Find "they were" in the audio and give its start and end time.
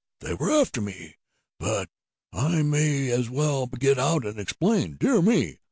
0.21-0.49